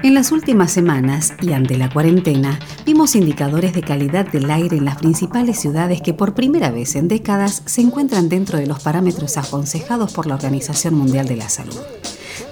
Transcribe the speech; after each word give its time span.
En 0.00 0.14
las 0.14 0.30
últimas 0.30 0.70
semanas 0.70 1.32
y 1.42 1.52
ante 1.52 1.76
la 1.76 1.90
cuarentena, 1.90 2.60
vimos 2.86 3.16
indicadores 3.16 3.72
de 3.72 3.82
calidad 3.82 4.28
del 4.28 4.48
aire 4.48 4.76
en 4.76 4.84
las 4.84 4.98
principales 4.98 5.58
ciudades 5.58 6.00
que 6.00 6.14
por 6.14 6.34
primera 6.34 6.70
vez 6.70 6.94
en 6.94 7.08
décadas 7.08 7.62
se 7.66 7.80
encuentran 7.80 8.28
dentro 8.28 8.58
de 8.58 8.68
los 8.68 8.80
parámetros 8.80 9.36
aconsejados 9.36 10.12
por 10.12 10.28
la 10.28 10.36
Organización 10.36 10.94
Mundial 10.94 11.26
de 11.26 11.34
la 11.34 11.48
Salud. 11.48 11.80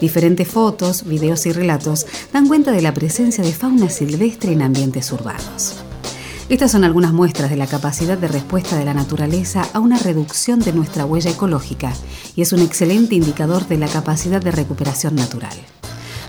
Diferentes 0.01 0.49
fotos, 0.49 1.05
videos 1.05 1.47
y 1.47 1.53
relatos 1.53 2.09
dan 2.33 2.49
cuenta 2.49 2.73
de 2.73 2.83
la 2.83 2.93
presencia 2.93 3.45
de 3.45 3.53
fauna 3.53 3.91
silvestre 3.91 4.53
en 4.53 4.63
ambientes 4.63 5.13
urbanos. 5.13 5.77
Estas 6.49 6.73
son 6.73 6.83
algunas 6.83 7.13
muestras 7.13 7.49
de 7.49 7.57
la 7.57 7.69
capacidad 7.69 8.19
de 8.19 8.27
respuesta 8.27 8.77
de 8.77 8.85
la 8.85 8.95
naturaleza 8.95 9.65
a 9.73 9.79
una 9.79 9.99
reducción 9.99 10.59
de 10.59 10.73
nuestra 10.73 11.05
huella 11.05 11.31
ecológica 11.31 11.93
y 12.35 12.43
es 12.43 12.53
un 12.53 12.61
excelente 12.61 13.15
indicador 13.15 13.69
de 13.69 13.79
la 13.79 13.87
capacidad 13.87 14.43
de 14.43 14.51
recuperación 14.51 15.15
natural 15.15 15.57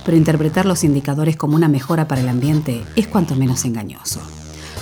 pero 0.07 0.17
interpretar 0.17 0.65
los 0.65 0.85
indicadores 0.85 1.35
como 1.35 1.57
una 1.57 1.67
mejora 1.67 2.07
para 2.07 2.21
el 2.21 2.29
ambiente 2.29 2.85
es 2.95 3.09
cuanto 3.09 3.35
menos 3.35 3.65
engañoso. 3.65 4.21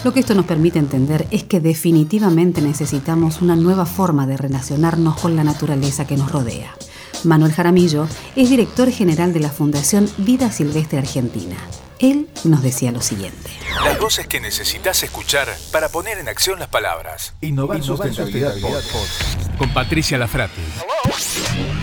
Lo 0.03 0.13
que 0.13 0.19
esto 0.19 0.35
nos 0.35 0.45
permite 0.45 0.77
entender 0.77 1.25
es 1.31 1.43
que 1.43 1.59
definitivamente 1.59 2.61
necesitamos 2.61 3.41
una 3.41 3.55
nueva 3.55 3.87
forma 3.87 4.27
de 4.27 4.37
relacionarnos 4.37 5.19
con 5.19 5.35
la 5.35 5.43
naturaleza 5.43 6.05
que 6.05 6.15
nos 6.15 6.31
rodea. 6.31 6.75
Manuel 7.23 7.53
Jaramillo 7.53 8.07
es 8.35 8.51
director 8.51 8.91
general 8.91 9.33
de 9.33 9.39
la 9.39 9.49
Fundación 9.49 10.07
Vida 10.19 10.51
Silvestre 10.51 10.99
Argentina. 10.99 11.55
Él 11.97 12.29
nos 12.43 12.61
decía 12.61 12.91
lo 12.91 13.01
siguiente. 13.01 13.49
Las 13.83 13.99
voces 13.99 14.27
que 14.27 14.39
necesitas 14.39 15.01
escuchar 15.01 15.47
para 15.71 15.89
poner 15.89 16.19
en 16.19 16.27
acción 16.27 16.59
las 16.59 16.67
palabras. 16.67 17.33
Innovar, 17.41 17.81
Sustentabilidad 17.81 18.61
Podcast. 18.61 19.57
Con 19.57 19.73
Patricia 19.73 20.19
Lafrati. 20.19 20.61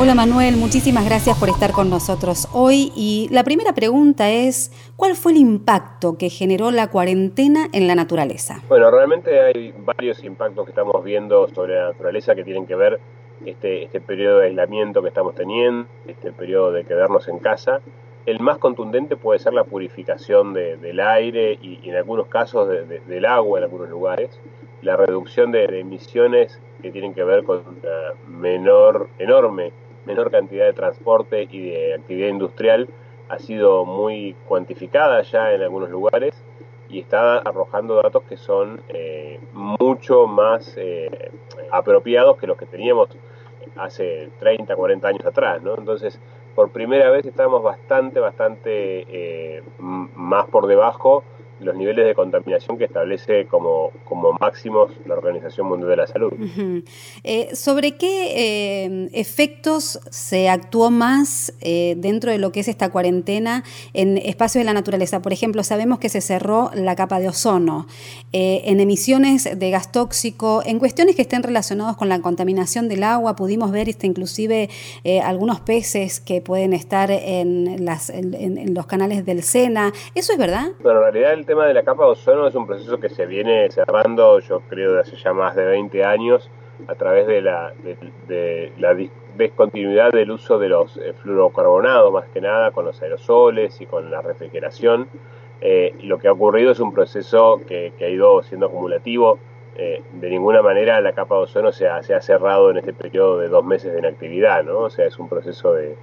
Hola 0.03 0.17
Manuel, 0.17 0.57
muchísimas 0.57 1.05
gracias 1.05 1.39
por 1.39 1.49
estar 1.49 1.71
con 1.71 1.89
nosotros 1.89 2.49
hoy 2.53 2.91
y 2.97 3.29
la 3.31 3.45
primera 3.45 3.73
pregunta 3.73 4.31
es, 4.33 4.73
¿cuál 4.97 5.15
fue 5.15 5.31
el 5.31 5.39
impacto 5.39 6.19
que 6.19 6.29
generó 6.29 6.73
la 6.73 6.89
cuarentena 6.91 7.69
en 7.73 7.87
la 7.87 7.95
naturaleza? 7.95 8.61
Bueno, 8.69 8.91
realmente 8.91 9.39
hay 9.41 9.73
varios 9.79 10.25
impactos 10.25 10.65
que 10.65 10.73
estamos 10.73 11.05
viendo 11.05 11.47
sobre 11.55 11.77
la 11.77 11.91
naturaleza 11.93 12.35
que 12.35 12.43
tienen 12.43 12.67
que 12.67 12.75
ver 12.75 12.99
este, 13.47 13.85
este 13.85 14.01
periodo 14.01 14.41
de 14.41 14.47
aislamiento 14.49 15.03
que 15.03 15.09
estamos 15.09 15.37
teniendo, 15.37 15.87
este 16.09 16.33
periodo 16.33 16.73
de 16.73 16.83
quedarnos 16.83 17.29
en 17.29 17.39
casa. 17.39 17.81
El 18.27 18.41
más 18.41 18.59
contundente 18.59 19.17
puede 19.17 19.39
ser 19.39 19.53
la 19.53 19.63
purificación 19.63 20.53
de- 20.53 20.79
del 20.79 20.99
aire 20.99 21.61
y, 21.63 21.79
en 21.89 21.95
algunos 21.95 22.27
casos 22.27 22.69
de- 22.69 22.87
de- 22.87 23.01
del 23.07 23.25
agua 23.25 23.61
en 23.61 23.65
algunos 23.67 23.89
lugares, 23.89 24.31
la 24.83 24.97
reducción 24.97 25.53
de 25.53 25.65
emisiones 25.79 26.59
que 26.83 26.91
tienen 26.91 27.15
que 27.15 27.23
ver 27.23 27.45
con 27.45 27.59
una 27.59 28.15
menor, 28.27 29.09
enorme, 29.21 29.71
menor 30.07 30.31
cantidad 30.31 30.67
de 30.67 30.73
transporte 30.73 31.49
y 31.51 31.71
de 31.71 31.95
actividad 31.95 32.29
industrial 32.29 32.89
ha 33.29 33.39
sido 33.39 33.85
muy 33.85 34.35
cuantificada 34.47 35.23
ya 35.23 35.53
en 35.53 35.63
algunos 35.63 35.91
lugares 35.91 36.35
y 36.89 37.01
está 37.01 37.39
arrojando 37.39 38.03
datos 38.03 38.23
que 38.25 38.37
son 38.37 38.83
eh, 38.89 39.41
mucho 39.55 40.27
más 40.27 40.75
eh, 40.77 41.31
apropiados 41.71 42.37
que 42.37 42.47
los 42.47 42.59
que 42.59 42.67
teníamos 42.67 43.09
hace 43.77 44.29
30, 44.39 44.77
40 44.77 45.09
años 45.09 45.25
atrás, 45.25 45.63
¿no? 45.63 45.75
Entonces, 45.77 46.21
por 46.55 46.71
primera 46.71 47.11
vez 47.11 47.25
estamos 47.25 47.63
bastante, 47.63 48.21
bastante 48.21 49.07
eh, 49.09 49.63
más 49.79 50.47
por 50.49 50.67
debajo 50.67 51.25
de 51.39 51.42
los 51.63 51.77
niveles 51.77 52.07
de 52.07 52.15
contaminación 52.15 52.77
que 52.79 52.85
establece 52.85 53.47
como, 53.47 53.91
como 54.05 54.33
máximos 54.41 54.91
la 55.07 55.15
Organización 55.15 55.69
Mundial 55.69 55.91
de 55.91 55.97
la 55.97 56.07
Salud. 56.07 56.33
Eh, 57.25 57.55
¿Sobre 57.55 57.97
qué 57.97 58.85
eh, 58.85 59.09
efectos 59.13 60.01
se 60.11 60.49
actuó 60.49 60.91
más 60.91 61.53
eh, 61.61 61.95
dentro 61.99 62.31
de 62.31 62.39
lo 62.39 62.53
que 62.53 62.61
es 62.61 62.69
esta 62.69 62.91
cuarentena 62.91 63.65
en 63.95 64.19
espacios 64.19 64.61
de 64.61 64.65
la 64.67 64.73
naturaleza? 64.75 65.23
Por 65.23 65.33
ejemplo, 65.33 65.63
sabemos 65.63 65.99
que 65.99 66.09
se 66.09 66.21
cerró 66.21 66.71
la 66.75 66.97
capa 66.97 67.21
de 67.21 67.29
ozono, 67.29 67.87
en 68.35 68.81
emisiones 68.81 69.59
de 69.59 69.71
gas 69.71 69.93
tóxico, 69.93 70.63
en 70.65 70.79
cuestiones 70.79 71.17
que 71.17 71.23
estén 71.23 71.43
relacionadas 71.43 71.97
con 71.97 72.09
la 72.09 72.21
contaminación 72.21 72.89
del 72.89 73.03
agua, 73.05 73.37
pudimos 73.37 73.71
ver 73.71 73.89
este, 73.89 74.07
inclusive 74.07 74.71
algunos 75.23 75.61
peces 75.61 76.21
que 76.21 76.41
pueden 76.41 76.73
estar 76.73 77.11
en, 77.11 77.85
las, 77.85 78.09
en- 78.11 78.35
en- 78.35 78.59
en 78.59 78.75
los 78.75 78.87
canales 78.87 79.25
del 79.27 79.43
Sena. 79.43 79.93
¿Eso 80.15 80.33
es 80.33 80.39
verdad? 80.39 80.69
Bueno, 80.83 80.99
en 81.07 81.13
realidad 81.13 81.33
el 81.35 81.45
tema 81.53 81.67
de 81.67 81.75
la 81.75 81.83
capa 81.83 82.07
de 82.07 82.13
ozono 82.13 82.47
es 82.47 82.55
un 82.55 82.67
proceso 82.67 82.99
que 82.99 83.11
se 83.11 83.27
viene 83.27 83.71
cerrando, 83.71 84.39
yo 84.39 84.61
creo, 84.71 84.95
de 84.95 85.01
hace 85.01 85.17
ya 85.17 85.35
más 85.35 85.55
de 85.55 85.67
20 85.67 86.03
años, 86.03 86.49
a 86.89 86.95
través 86.95 87.27
de 87.27 87.43
la, 87.43 87.75
de, 87.85 87.99
de 88.27 89.11
descontinuidad 89.37 90.13
del 90.13 90.31
uso 90.31 90.59
de 90.59 90.71
los 90.71 90.97
eh, 90.97 91.13
fluorocarbonados, 91.13 92.11
más 92.11 92.25
que 92.31 92.41
nada, 92.41 92.71
con 92.71 92.87
los 92.87 93.03
aerosoles 93.03 93.79
y 93.83 93.85
con 93.85 94.11
la 94.11 94.23
refrigeración. 94.23 95.09
Eh, 95.61 95.95
lo 96.05 96.17
que 96.17 96.29
ha 96.29 96.33
ocurrido 96.33 96.73
es 96.73 96.81
un 96.81 96.95
proceso 96.95 97.61
que, 97.69 97.93
que 97.99 98.07
ha 98.07 98.09
ido 98.09 98.43
siendo 98.45 98.69
acumulativo. 98.69 99.39
Eh, 99.77 100.03
de 100.11 100.31
ninguna 100.31 100.63
manera 100.63 101.03
la 101.03 101.13
capa 101.13 101.35
de 101.35 101.43
ozono 101.43 101.71
se 101.71 101.87
ha, 101.87 102.03
se 102.03 102.15
ha 102.15 102.23
cerrado 102.23 102.71
en 102.71 102.79
este 102.79 102.95
periodo 102.95 103.37
de 103.39 103.49
dos 103.49 103.63
meses 103.63 103.93
de 103.93 103.99
inactividad, 103.99 104.65
¿no? 104.65 104.79
O 104.79 104.91
sea, 104.91 105.05
es 105.05 105.19
un 105.19 105.29
proceso 105.29 105.75
de, 105.75 105.99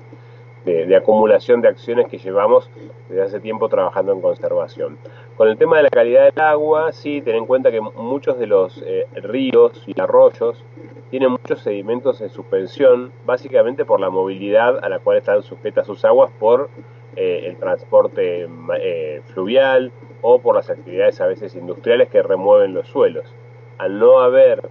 de, 0.66 0.96
acumulación 0.96 1.62
de 1.62 1.70
acciones 1.70 2.08
que 2.08 2.18
llevamos 2.18 2.70
desde 3.08 3.24
hace 3.24 3.40
tiempo 3.40 3.70
trabajando 3.70 4.12
en 4.12 4.22
conservación. 4.22 4.98
Con 5.38 5.48
el 5.48 5.58
tema 5.58 5.78
de 5.78 5.84
la 5.84 5.90
calidad 5.90 6.26
del 6.26 6.44
agua, 6.44 6.92
sí, 6.92 7.22
ten 7.22 7.36
en 7.36 7.46
cuenta 7.46 7.72
que 7.72 7.82
muchos 7.82 8.38
de 8.38 8.48
los 8.48 8.82
eh, 8.86 9.08
ríos 9.16 9.84
y 9.88 10.00
arroyos 10.00 10.64
tienen 11.10 11.32
muchos 11.32 11.62
sedimentos 11.62 12.22
en 12.22 12.30
suspensión, 12.30 13.12
básicamente 13.26 13.86
por 13.86 14.00
la 14.00 14.10
movilidad 14.10 14.84
a 14.84 14.90
la 14.90 15.00
cual 15.00 15.18
están 15.18 15.42
sujetas 15.44 15.88
sus 15.88 16.04
aguas 16.06 16.32
por 16.40 16.70
eh, 17.16 17.44
el 17.46 17.58
transporte 17.58 18.48
eh, 18.80 19.22
fluvial 19.34 19.92
o 20.22 20.40
por 20.40 20.56
las 20.56 20.70
actividades 20.70 21.20
a 21.22 21.28
veces 21.28 21.56
industriales 21.56 22.10
que 22.10 22.22
remueven 22.22 22.74
los 22.74 22.88
suelos. 22.88 23.34
Al 23.78 23.98
no 23.98 24.20
haber 24.20 24.70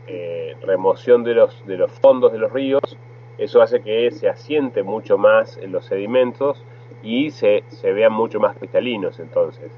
remoción 0.60 1.24
de 1.24 1.32
los, 1.32 1.66
de 1.66 1.78
los 1.78 1.90
fondos 1.92 2.30
de 2.30 2.36
los 2.36 2.52
ríos, 2.52 2.82
eso 3.38 3.62
hace 3.62 3.80
que 3.80 4.10
se 4.10 4.28
asiente 4.28 4.82
mucho 4.82 5.16
más 5.16 5.56
en 5.58 5.72
los 5.72 5.86
sedimentos 5.86 6.64
y 7.02 7.30
se, 7.30 7.62
vean 7.82 8.12
mucho 8.12 8.40
más 8.40 8.56
cristalinos. 8.56 9.18
Entonces, 9.20 9.70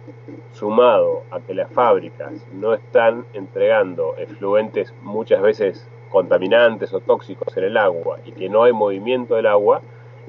sumado 0.52 1.22
a 1.30 1.40
que 1.40 1.54
las 1.54 1.70
fábricas 1.70 2.46
no 2.52 2.74
están 2.74 3.26
entregando 3.34 4.16
efluentes 4.16 4.94
muchas 5.02 5.42
veces 5.42 5.88
contaminantes 6.10 6.92
o 6.92 7.00
tóxicos 7.00 7.56
en 7.56 7.64
el 7.64 7.76
agua 7.76 8.18
y 8.24 8.32
que 8.32 8.48
no 8.48 8.64
hay 8.64 8.72
movimiento 8.72 9.36
del 9.36 9.46
agua, 9.46 9.82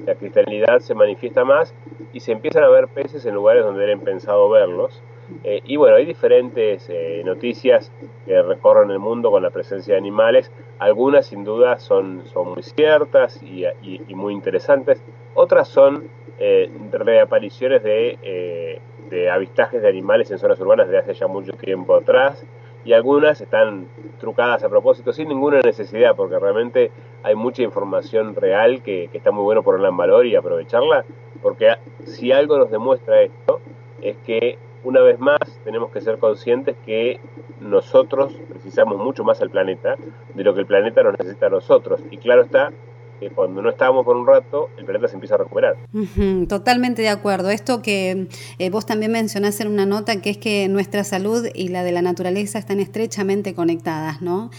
la 0.06 0.14
cristalinidad 0.14 0.80
se 0.80 0.94
manifiesta 0.94 1.44
más 1.44 1.74
y 2.12 2.20
se 2.20 2.32
empiezan 2.32 2.64
a 2.64 2.68
ver 2.68 2.88
peces 2.88 3.24
en 3.26 3.34
lugares 3.34 3.64
donde 3.64 3.84
era 3.84 3.92
impensado 3.92 4.48
verlos. 4.50 5.02
Eh, 5.44 5.60
y 5.64 5.76
bueno, 5.76 5.96
hay 5.96 6.04
diferentes 6.04 6.88
eh, 6.88 7.22
noticias 7.24 7.90
que 8.26 8.42
recorren 8.42 8.90
el 8.90 8.98
mundo 8.98 9.30
con 9.30 9.42
la 9.42 9.50
presencia 9.50 9.94
de 9.94 9.98
animales. 9.98 10.50
Algunas 10.78 11.26
sin 11.26 11.44
duda 11.44 11.78
son, 11.78 12.22
son 12.26 12.50
muy 12.50 12.62
ciertas 12.62 13.42
y, 13.42 13.64
muy 14.14 14.34
interesantes. 14.34 15.02
Otras 15.34 15.68
son 15.68 16.08
eh, 16.38 16.70
reapariciones 16.92 17.82
de, 17.82 18.80
de 19.10 19.30
avistajes 19.30 19.82
de 19.82 19.88
animales 19.88 20.30
en 20.30 20.38
zonas 20.38 20.60
urbanas 20.60 20.88
de 20.88 20.98
hace 20.98 21.14
ya 21.14 21.26
mucho 21.26 21.52
tiempo 21.52 21.94
atrás. 21.94 22.44
Y 22.84 22.94
algunas 22.94 23.40
están 23.40 23.86
trucadas 24.18 24.64
a 24.64 24.68
propósito 24.68 25.12
sin 25.12 25.28
ninguna 25.28 25.60
necesidad, 25.60 26.16
porque 26.16 26.38
realmente 26.38 26.90
hay 27.22 27.36
mucha 27.36 27.62
información 27.62 28.34
real 28.34 28.82
que, 28.82 29.08
está 29.12 29.30
muy 29.30 29.44
bueno 29.44 29.62
ponerla 29.62 29.88
en 29.88 29.96
valor 29.96 30.26
y 30.26 30.34
aprovecharla, 30.34 31.04
porque 31.42 31.74
si 32.04 32.32
algo 32.32 32.58
nos 32.58 32.70
demuestra 32.70 33.22
esto, 33.22 33.60
es 34.00 34.16
que 34.26 34.58
una 34.84 35.00
vez 35.00 35.18
más 35.18 35.38
tenemos 35.64 35.90
que 35.90 36.00
ser 36.00 36.18
conscientes 36.18 36.76
que 36.84 37.20
nosotros 37.60 38.32
precisamos 38.48 38.98
mucho 38.98 39.24
más 39.24 39.40
al 39.40 39.50
planeta 39.50 39.96
de 40.34 40.44
lo 40.44 40.54
que 40.54 40.60
el 40.60 40.66
planeta 40.66 41.02
nos 41.02 41.18
necesita 41.18 41.46
a 41.46 41.50
nosotros. 41.50 42.00
Y 42.10 42.18
claro 42.18 42.42
está 42.42 42.72
que 43.20 43.30
cuando 43.30 43.62
no 43.62 43.70
estábamos 43.70 44.04
por 44.04 44.16
un 44.16 44.26
rato, 44.26 44.70
el 44.76 44.84
planeta 44.84 45.06
se 45.06 45.14
empieza 45.14 45.36
a 45.36 45.38
recuperar. 45.38 45.76
Totalmente 46.48 47.02
de 47.02 47.08
acuerdo. 47.08 47.50
Esto 47.50 47.80
que 47.80 48.26
eh, 48.58 48.70
vos 48.70 48.84
también 48.84 49.12
mencionás 49.12 49.60
en 49.60 49.68
una 49.68 49.86
nota, 49.86 50.20
que 50.20 50.30
es 50.30 50.38
que 50.38 50.68
nuestra 50.68 51.04
salud 51.04 51.46
y 51.54 51.68
la 51.68 51.84
de 51.84 51.92
la 51.92 52.02
naturaleza 52.02 52.58
están 52.58 52.80
estrechamente 52.80 53.54
conectadas, 53.54 54.22
¿no? 54.22 54.50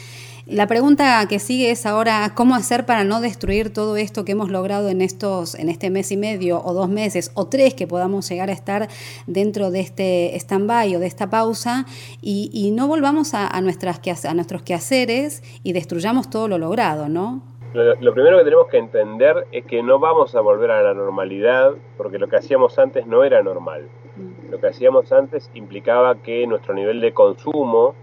La 0.46 0.68
pregunta 0.68 1.26
que 1.30 1.40
sigue 1.40 1.72
es 1.72 1.86
ahora 1.86 2.34
cómo 2.36 2.54
hacer 2.54 2.86
para 2.86 3.06
no 3.06 3.22
destruir 3.22 3.72
todo 3.72 3.96
esto 3.96 4.26
que 4.26 4.34
hemos 4.34 4.52
logrado 4.52 4.90
en 4.90 5.02
estos, 5.02 5.56
en 5.56 5.70
este 5.70 5.90
mes 5.90 6.12
y 6.12 6.18
medio, 6.18 6.62
o 6.62 6.74
dos 6.74 6.90
meses, 6.90 7.32
o 7.34 7.48
tres 7.48 7.74
que 7.74 7.88
podamos 7.88 8.28
llegar 8.30 8.50
a 8.50 8.52
estar 8.52 8.90
dentro 9.26 9.72
de 9.72 9.80
este 9.80 10.36
stand-by 10.36 10.98
o 10.98 11.00
de 11.00 11.08
esta 11.08 11.30
pausa, 11.30 11.86
y, 12.22 12.50
y 12.52 12.72
no 12.72 12.88
volvamos 12.88 13.34
a, 13.34 13.48
a 13.48 13.62
nuestras, 13.62 14.26
a 14.26 14.34
nuestros 14.34 14.64
quehaceres 14.64 15.44
y 15.64 15.72
destruyamos 15.72 16.30
todo 16.30 16.50
lo 16.50 16.58
logrado, 16.58 17.08
¿no? 17.08 17.42
Lo, 17.74 18.14
primero 18.14 18.38
que 18.38 18.44
tenemos 18.44 18.68
que 18.68 18.78
entender 18.78 19.48
es 19.52 19.66
que 19.66 19.82
no 19.82 19.98
vamos 19.98 20.36
a 20.36 20.42
volver 20.42 20.70
a 20.70 20.84
la 20.84 20.94
normalidad 20.94 21.72
porque 21.98 22.20
lo 22.20 22.28
que 22.28 22.36
hacíamos 22.36 22.78
antes 22.78 23.08
no 23.08 23.24
era 23.24 23.42
normal. 23.42 23.88
Mm. 24.16 24.52
Lo 24.52 24.60
que 24.60 24.68
hacíamos 24.68 25.12
antes 25.12 25.50
implicaba 25.56 26.22
que 26.22 26.46
nuestro 26.46 26.76
nivel 26.76 27.02
de 27.02 27.14
consumo, 27.14 27.96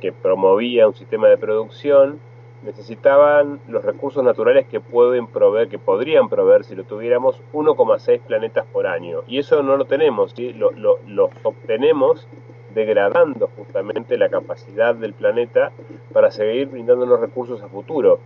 que 0.00 0.12
promovía 0.12 0.86
un 0.86 0.94
sistema 0.94 1.28
de 1.28 1.38
producción, 1.38 2.18
necesitaban 2.62 3.60
los 3.68 3.84
recursos 3.84 4.22
naturales 4.22 4.66
que 4.66 4.80
pueden 4.80 5.26
proveer, 5.26 5.68
que 5.68 5.78
podrían 5.78 6.28
proveer 6.28 6.64
si 6.64 6.74
lo 6.74 6.84
tuviéramos 6.84 7.40
1,6 7.52 8.20
planetas 8.20 8.66
por 8.66 8.86
año. 8.86 9.22
Y 9.26 9.38
eso 9.38 9.62
no 9.62 9.76
lo 9.76 9.84
tenemos, 9.84 10.32
¿sí? 10.32 10.52
lo, 10.52 10.70
lo, 10.70 11.30
obtenemos 11.42 12.26
degradando 12.74 13.50
justamente 13.56 14.16
la 14.16 14.28
capacidad 14.30 14.94
del 14.94 15.12
planeta 15.12 15.72
para 16.12 16.30
seguir 16.30 16.68
brindando 16.68 17.04
los 17.04 17.20
recursos 17.20 17.62
a 17.62 17.68
futuro. 17.68 18.20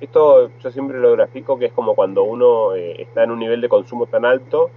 Esto 0.00 0.50
yo 0.60 0.70
siempre 0.70 0.98
lo 0.98 1.12
grafico 1.12 1.58
que 1.58 1.66
es 1.66 1.72
como 1.72 1.94
cuando 1.94 2.22
uno 2.22 2.74
eh, 2.76 3.02
está 3.02 3.24
en 3.24 3.32
un 3.32 3.40
nivel 3.40 3.60
de 3.60 3.68
consumo 3.68 4.06
tan 4.06 4.24
alto 4.24 4.70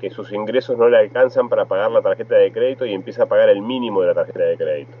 que 0.00 0.08
sus 0.08 0.32
ingresos 0.32 0.78
no 0.78 0.88
le 0.88 0.96
alcanzan 0.96 1.50
para 1.50 1.66
pagar 1.66 1.90
la 1.90 2.00
tarjeta 2.00 2.36
de 2.36 2.50
crédito 2.52 2.86
y 2.86 2.94
empieza 2.94 3.24
a 3.24 3.26
pagar 3.26 3.50
el 3.50 3.60
mínimo 3.60 4.00
de 4.00 4.06
la 4.06 4.14
tarjeta 4.14 4.44
de 4.44 4.56
crédito. 4.56 4.92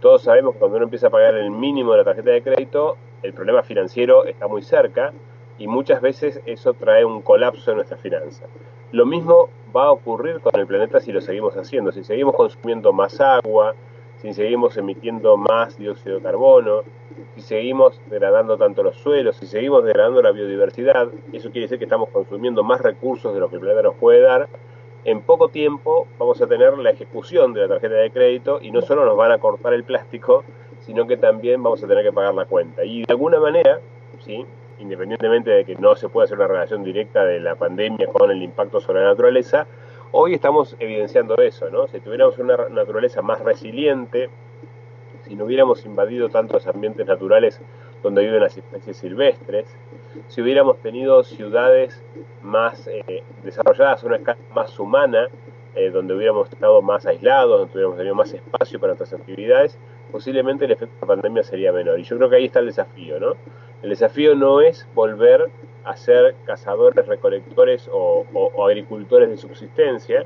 Todos 0.00 0.22
sabemos 0.22 0.54
que 0.54 0.58
cuando 0.60 0.76
uno 0.76 0.84
empieza 0.84 1.06
a 1.06 1.10
pagar 1.10 1.34
el 1.34 1.50
mínimo 1.50 1.92
de 1.92 1.98
la 1.98 2.04
tarjeta 2.04 2.30
de 2.30 2.42
crédito, 2.42 2.96
el 3.22 3.32
problema 3.32 3.62
financiero 3.62 4.24
está 4.24 4.46
muy 4.46 4.62
cerca 4.62 5.12
y 5.58 5.66
muchas 5.66 6.00
veces 6.00 6.40
eso 6.46 6.74
trae 6.74 7.04
un 7.04 7.22
colapso 7.22 7.70
en 7.70 7.78
nuestra 7.78 7.96
finanzas. 7.96 8.48
Lo 8.92 9.06
mismo 9.06 9.48
va 9.74 9.86
a 9.86 9.92
ocurrir 9.92 10.40
con 10.40 10.58
el 10.58 10.66
planeta 10.66 11.00
si 11.00 11.12
lo 11.12 11.20
seguimos 11.20 11.56
haciendo, 11.56 11.92
si 11.92 12.04
seguimos 12.04 12.34
consumiendo 12.34 12.92
más 12.92 13.20
agua, 13.20 13.74
si 14.18 14.32
seguimos 14.32 14.76
emitiendo 14.76 15.36
más 15.36 15.76
dióxido 15.78 16.16
de 16.16 16.22
carbono, 16.22 16.82
si 17.34 17.40
seguimos 17.40 18.00
degradando 18.06 18.56
tanto 18.56 18.82
los 18.82 18.96
suelos, 18.96 19.36
si 19.36 19.46
seguimos 19.46 19.84
degradando 19.84 20.22
la 20.22 20.30
biodiversidad, 20.30 21.08
eso 21.32 21.50
quiere 21.50 21.62
decir 21.62 21.78
que 21.78 21.84
estamos 21.84 22.08
consumiendo 22.10 22.62
más 22.62 22.80
recursos 22.80 23.34
de 23.34 23.40
lo 23.40 23.48
que 23.48 23.56
el 23.56 23.60
planeta 23.60 23.82
nos 23.82 23.94
puede 23.96 24.20
dar, 24.20 24.48
en 25.06 25.20
poco 25.20 25.48
tiempo 25.48 26.08
vamos 26.18 26.42
a 26.42 26.48
tener 26.48 26.76
la 26.78 26.90
ejecución 26.90 27.54
de 27.54 27.60
la 27.60 27.68
tarjeta 27.68 27.94
de 27.94 28.10
crédito 28.10 28.58
y 28.60 28.72
no 28.72 28.82
solo 28.82 29.04
nos 29.04 29.16
van 29.16 29.30
a 29.30 29.38
cortar 29.38 29.72
el 29.72 29.84
plástico, 29.84 30.42
sino 30.80 31.06
que 31.06 31.16
también 31.16 31.62
vamos 31.62 31.82
a 31.84 31.86
tener 31.86 32.02
que 32.02 32.12
pagar 32.12 32.34
la 32.34 32.44
cuenta. 32.46 32.84
Y 32.84 33.04
de 33.04 33.12
alguna 33.12 33.38
manera, 33.38 33.78
¿sí? 34.24 34.44
independientemente 34.80 35.50
de 35.50 35.64
que 35.64 35.76
no 35.76 35.94
se 35.94 36.08
pueda 36.08 36.24
hacer 36.24 36.36
una 36.38 36.48
relación 36.48 36.82
directa 36.82 37.24
de 37.24 37.38
la 37.38 37.54
pandemia 37.54 38.08
con 38.08 38.32
el 38.32 38.42
impacto 38.42 38.80
sobre 38.80 39.00
la 39.00 39.10
naturaleza, 39.10 39.68
hoy 40.10 40.34
estamos 40.34 40.74
evidenciando 40.80 41.36
eso, 41.36 41.70
¿no? 41.70 41.86
Si 41.86 42.00
tuviéramos 42.00 42.36
una 42.38 42.56
naturaleza 42.68 43.22
más 43.22 43.40
resiliente, 43.44 44.28
si 45.22 45.36
no 45.36 45.44
hubiéramos 45.44 45.86
invadido 45.86 46.30
tantos 46.30 46.66
ambientes 46.66 47.06
naturales 47.06 47.60
donde 48.02 48.24
viven 48.24 48.40
las 48.40 48.56
especies 48.56 48.96
silvestres, 48.96 49.66
si 50.28 50.42
hubiéramos 50.42 50.78
tenido 50.78 51.22
ciudades 51.24 52.02
más 52.42 52.86
eh, 52.86 53.22
desarrolladas 53.42 54.02
una 54.04 54.16
escala 54.16 54.38
más 54.54 54.78
humana, 54.78 55.28
eh, 55.74 55.90
donde 55.90 56.14
hubiéramos 56.14 56.50
estado 56.50 56.80
más 56.80 57.06
aislados, 57.06 57.58
donde 57.58 57.72
hubiéramos 57.74 57.96
tenido 57.98 58.14
más 58.14 58.32
espacio 58.32 58.80
para 58.80 58.94
nuestras 58.94 59.20
actividades, 59.20 59.78
posiblemente 60.10 60.64
el 60.64 60.72
efecto 60.72 60.94
de 60.94 61.00
la 61.02 61.06
pandemia 61.06 61.42
sería 61.42 61.72
menor. 61.72 61.98
Y 62.00 62.04
yo 62.04 62.16
creo 62.16 62.30
que 62.30 62.36
ahí 62.36 62.46
está 62.46 62.60
el 62.60 62.66
desafío, 62.66 63.20
¿no? 63.20 63.34
El 63.82 63.90
desafío 63.90 64.34
no 64.34 64.60
es 64.60 64.88
volver 64.94 65.50
a 65.84 65.96
ser 65.96 66.34
cazadores, 66.44 67.06
recolectores 67.06 67.88
o, 67.92 68.24
agricultores 68.66 69.28
de 69.28 69.36
subsistencia, 69.36 70.24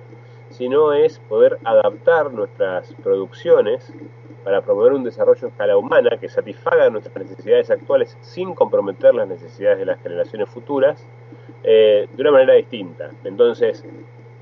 sino 0.50 0.92
es 0.92 1.18
poder 1.18 1.58
adaptar 1.64 2.32
nuestras 2.32 2.94
producciones 3.02 3.92
para 4.44 4.62
promover 4.62 4.92
un 4.92 5.04
desarrollo 5.04 5.46
a 5.46 5.50
escala 5.50 5.76
humana 5.76 6.10
que 6.18 6.28
satisfaga 6.28 6.88
nuestras 6.90 7.16
necesidades 7.16 7.70
actuales 7.70 8.16
sin 8.20 8.54
comprometer 8.54 9.14
las 9.14 9.28
necesidades 9.28 9.78
de 9.78 9.86
las 9.86 10.02
generaciones 10.02 10.48
futuras 10.48 11.06
eh, 11.62 12.08
de 12.12 12.22
una 12.22 12.32
manera 12.32 12.54
distinta. 12.54 13.10
Entonces, 13.24 13.84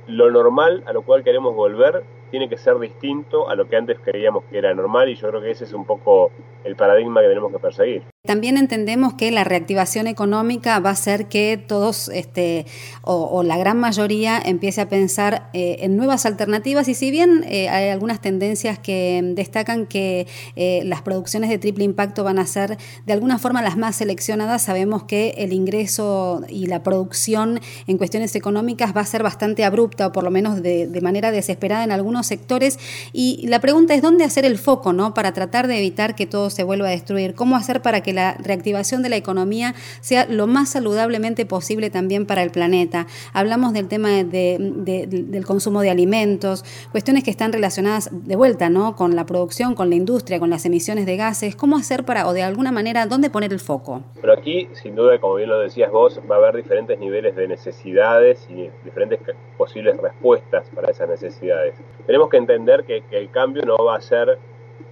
lo 0.07 0.31
normal 0.31 0.83
a 0.87 0.93
lo 0.93 1.03
cual 1.03 1.23
queremos 1.23 1.55
volver 1.55 2.03
tiene 2.31 2.49
que 2.49 2.57
ser 2.57 2.79
distinto 2.79 3.49
a 3.49 3.55
lo 3.55 3.69
que 3.69 3.77
antes 3.77 3.99
creíamos 4.01 4.45
que 4.45 4.59
era 4.59 4.75
normal 4.75 5.09
y 5.09 5.15
yo 5.15 5.29
creo 5.29 5.41
que 5.41 5.51
ese 5.51 5.65
es 5.65 5.73
un 5.73 5.85
poco 5.85 6.31
el 6.65 6.77
paradigma 6.77 7.21
que 7.21 7.29
tenemos 7.29 7.53
que 7.53 7.59
perseguir. 7.59 8.03
También 8.29 8.59
entendemos 8.59 9.15
que 9.15 9.31
la 9.31 9.43
reactivación 9.43 10.07
económica 10.07 10.79
va 10.81 10.91
a 10.91 10.97
ser 10.97 11.29
que 11.29 11.57
todos, 11.57 12.11
este, 12.11 12.67
o, 13.01 13.43
la 13.43 13.57
gran 13.57 13.79
mayoría, 13.79 14.39
empiece 14.39 14.83
a 14.83 14.89
pensar 14.91 15.49
eh, 15.55 15.79
en 15.81 15.97
nuevas 15.97 16.27
alternativas. 16.27 16.89
Y 16.89 16.95
si 16.95 17.11
bien 17.11 17.43
eh, 17.49 17.71
hay 17.71 17.89
algunas 17.89 18.21
tendencias 18.21 18.79
que 18.79 19.23
destacan 19.35 19.87
que 19.87 20.27
eh, 20.57 20.83
las 20.85 21.01
producciones 21.01 21.49
de 21.49 21.57
triple 21.57 21.85
impacto 21.85 22.23
van 22.23 22.39
a 22.39 22.45
ser 22.45 22.77
de 23.07 23.13
alguna 23.15 23.39
forma 23.39 23.63
las 23.63 23.79
más 23.79 23.97
seleccionadas, 23.97 24.61
sabemos 24.61 25.05
que 25.05 25.31
el 25.39 25.55
ingreso 25.55 26.43
y 26.51 26.67
la 26.67 26.83
producción 26.83 27.63
en 27.87 27.97
cuestiones 27.97 28.37
económicas 28.37 28.95
va 28.95 29.01
a 29.01 29.07
ser 29.07 29.23
bastante 29.23 29.65
abrupta 29.65 30.09
o 30.09 30.13
por 30.13 30.23
lo 30.23 30.31
menos 30.31 30.63
de, 30.63 30.87
de 30.87 31.01
manera 31.01 31.31
desesperada 31.31 31.83
en 31.83 31.93
algunos 31.93 32.27
sectores. 32.27 32.79
Y 33.15 33.47
la 33.47 33.61
pregunta 33.61 33.95
es 33.95 34.03
dónde 34.03 34.25
hacer 34.25 34.45
el 34.45 34.59
foco, 34.59 34.93
¿no? 34.93 35.15
Para 35.15 35.33
tratar 35.33 35.67
de 35.67 35.79
evitar 35.79 36.15
que 36.15 36.27
todo 36.27 36.51
se 36.51 36.63
vuelva 36.63 36.89
a 36.89 36.91
destruir, 36.91 37.35
cómo 37.35 37.57
hacer 37.57 37.81
para 37.81 38.03
que 38.03 38.18
la 38.19 38.35
reactivación 38.35 39.03
de 39.03 39.09
la 39.09 39.17
economía 39.17 39.75
sea 40.01 40.27
lo 40.27 40.47
más 40.47 40.71
saludablemente 40.71 41.47
posible 41.47 41.89
también 41.89 42.27
para 42.27 42.43
el 42.43 42.51
planeta. 42.51 43.07
Hablamos 43.33 43.73
del 43.73 43.87
tema 43.87 44.11
del 44.25 45.45
consumo 45.47 45.83
de 45.83 45.91
alimentos, 45.91 46.65
cuestiones 46.91 47.23
que 47.23 47.31
están 47.31 47.53
relacionadas 47.53 48.11
de 48.13 48.35
vuelta, 48.35 48.71
¿no? 48.71 48.97
Con 48.97 49.15
la 49.15 49.25
producción, 49.25 49.75
con 49.75 49.89
la 49.89 49.95
industria, 49.95 50.41
con 50.41 50.51
las 50.51 50.67
emisiones 50.67 51.07
de 51.07 51.17
gases, 51.17 51.55
cómo 51.55 51.77
hacer 51.77 52.05
para, 52.05 52.27
o 52.27 52.33
de 52.33 52.43
alguna 52.43 52.73
manera, 52.73 53.07
dónde 53.07 53.31
poner 53.31 53.53
el 53.53 53.61
foco. 53.61 54.03
Pero 54.21 54.33
aquí, 54.33 54.69
sin 54.83 54.97
duda, 54.97 55.21
como 55.21 55.37
bien 55.37 55.49
lo 55.49 55.61
decías 55.61 55.93
vos, 55.93 56.21
va 56.29 56.37
a 56.37 56.39
haber 56.39 56.57
diferentes 56.57 56.99
niveles 56.99 57.37
de 57.37 57.47
necesidades 57.47 58.49
y 58.51 58.69
diferentes 58.85 59.21
posibles 59.57 59.97
respuestas 59.97 60.69
para 60.75 60.91
esas 60.91 61.09
necesidades. 61.09 61.75
Tenemos 62.07 62.29
que 62.31 62.39
entender 62.39 62.85
que, 62.85 63.03
que 63.09 63.19
el 63.19 63.31
cambio 63.31 63.63
no 63.65 63.77
va 63.85 63.97
a 63.97 64.01
ser 64.01 64.39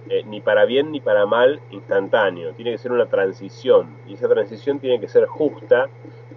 eh, 0.09 0.23
ni 0.25 0.41
para 0.41 0.65
bien 0.65 0.91
ni 0.91 0.99
para 0.99 1.25
mal 1.25 1.59
instantáneo, 1.71 2.53
tiene 2.53 2.71
que 2.71 2.77
ser 2.77 2.91
una 2.91 3.07
transición 3.07 3.89
y 4.07 4.13
esa 4.13 4.27
transición 4.27 4.79
tiene 4.79 4.99
que 4.99 5.07
ser 5.07 5.25
justa, 5.25 5.89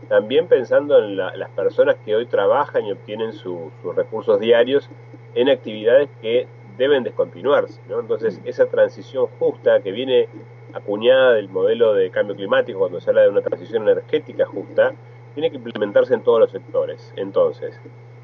también 0.09 0.49
pensando 0.49 0.99
en 0.99 1.17
las 1.17 1.51
personas 1.51 1.97
que 2.05 2.17
hoy 2.17 2.27
trabajan 2.27 2.85
y 2.85 2.93
obtienen 2.93 3.33
sus 3.33 3.71
recursos 3.95 4.41
diarios 4.41 4.91
en 5.35 5.49
actividades 5.49 6.09
que 6.21 6.49
deben 6.77 7.05
descontinuarse. 7.05 7.81
¿no? 7.89 8.01
Entonces 8.01 8.41
esa 8.45 8.67
transición 8.67 9.27
justa 9.39 9.81
que 9.81 9.93
viene 9.93 10.29
acuñada 10.73 11.35
del 11.35 11.49
modelo 11.49 11.95
de 11.95 12.11
cambio 12.11 12.35
climático 12.35 12.81
cuando 12.81 13.01
se 13.01 13.11
habla 13.11 13.23
de 13.23 13.29
una 13.29 13.43
transición 13.43 13.83
energética 13.83 14.47
justa, 14.47 14.95
tiene 15.35 15.51
que 15.51 15.57
implementarse 15.57 16.15
en 16.15 16.23
todos 16.23 16.41
los 16.41 16.51
sectores. 16.51 17.13
Entonces, 17.17 17.79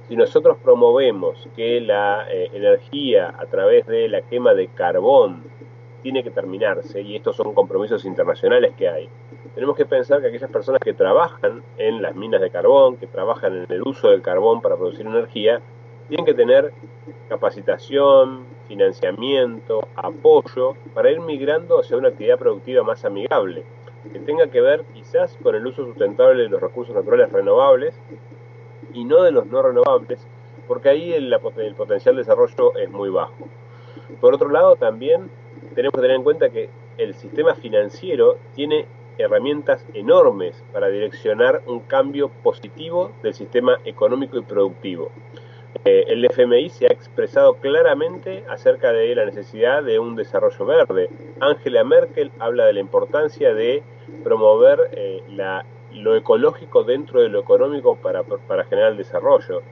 si 0.09 0.17
nosotros 0.17 0.57
promovemos 0.63 1.49
que 1.57 1.81
la 1.81 2.27
eh, 2.31 2.51
energía 2.53 3.35
a 3.39 3.47
través 3.47 3.87
de 3.87 4.09
la 4.09 4.23
quema 4.23 4.55
de 4.55 4.69
carbón 4.69 5.43
tiene 6.03 6.23
que 6.23 6.31
terminarse, 6.31 7.01
y 7.03 7.17
estos 7.17 7.37
son 7.37 7.53
compromisos 7.53 8.05
internacionales 8.05 8.75
que 8.77 8.89
hay, 8.89 9.09
tenemos 9.55 9.77
que 9.77 9.87
pensar 9.87 10.21
que 10.21 10.29
aquellas 10.29 10.51
personas 10.51 10.81
que 10.81 10.93
trabajan 10.93 11.63
en 11.79 12.03
las 12.03 12.15
minas 12.15 12.41
de 12.41 12.51
carbón, 12.51 12.97
que 12.99 13.07
trabajan 13.07 13.65
en 13.65 13.73
el 13.73 13.83
uso 13.83 14.11
del 14.11 14.23
carbón 14.23 14.61
para 14.61 14.77
producir 14.77 15.07
energía, 15.07 15.61
tienen 16.09 16.25
que 16.25 16.35
tener 16.35 16.73
capacitación, 17.29 18.45
financiamiento, 18.69 19.89
apoyo 19.97 20.75
para 20.95 21.11
ir 21.11 21.21
migrando 21.21 21.81
hacia 21.81 21.97
una 21.97 22.09
actividad 22.09 22.39
productiva 22.39 22.85
más 22.85 23.05
amigable, 23.05 23.65
que 24.13 24.21
tenga 24.21 24.47
que 24.47 24.61
ver 24.61 24.85
quizás 24.95 25.37
con 25.43 25.57
el 25.57 25.67
uso 25.67 25.85
sustentable 25.85 26.45
de 26.45 26.49
los 26.49 26.61
recursos 26.61 26.95
naturales 26.95 27.33
renovables 27.33 27.99
y 28.97 29.05
no 29.05 29.23
de 29.23 29.31
los 29.31 29.47
no 29.47 29.63
renovables, 29.63 30.27
porque 30.67 30.89
ahí 30.89 31.13
el, 31.13 31.31
potencial 31.77 32.17
de 32.17 32.23
desarrollo 32.23 32.75
es 32.77 32.91
muy 32.91 33.11
bajo. 33.11 33.35
Por 34.21 34.35
otro 34.35 34.49
lado, 34.49 34.77
también 34.77 35.31
tenemos 35.75 35.93
que 35.93 36.01
tener 36.01 36.17
en 36.17 36.23
cuenta 36.23 36.49
que 36.49 36.71
el 36.97 37.15
sistema 37.15 37.55
financiero 37.55 38.39
tiene 38.55 38.87
herramientas 39.19 39.85
enormes 39.93 40.65
para 40.73 40.89
direccionar 40.89 41.63
un 41.67 41.81
cambio 41.81 42.31
positivo 42.43 43.13
del 43.23 43.35
sistema 43.35 43.79
económico 43.85 44.39
y 44.39 44.43
productivo. 44.43 45.11
Eh, 45.85 46.05
el 46.09 46.25
FMI 46.25 46.71
se 46.71 46.87
ha 46.87 46.93
expresado 46.93 47.57
claramente 47.57 48.45
acerca 48.49 48.93
de 48.93 49.15
la 49.15 49.27
necesidad 49.27 49.83
de 49.83 49.99
un 49.99 50.17
desarrollo 50.17 50.65
verde. 50.65 51.11
Angela 51.41 51.85
Merkel 51.85 52.33
habla 52.39 52.65
de 52.65 52.73
la 52.73 52.81
importancia 52.81 53.53
de 53.53 53.83
promover 54.25 54.91
eh, 54.93 55.23
la 55.29 55.67
lo 55.97 56.17
ecológico 56.17 56.85
dentro 56.85 57.21
de 57.21 57.29
lo 57.29 57.41
económico 57.41 57.97
para, 57.97 58.23
para 58.23 58.65
generar 58.65 58.93
el 58.93 58.99
desarrollo. 58.99 59.63